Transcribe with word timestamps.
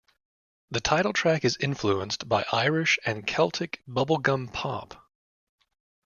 The 0.71 0.81
title 0.81 1.13
track 1.13 1.45
is 1.45 1.57
influenced 1.57 2.27
by 2.27 2.43
Irish 2.51 2.97
and 3.05 3.27
Celtic 3.27 3.83
bubblegum 3.87 4.51
pop. 4.51 4.95